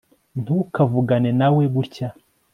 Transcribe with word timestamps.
ntukavugane 0.43 1.29
nawe 1.39 1.63
gutya 1.73 2.07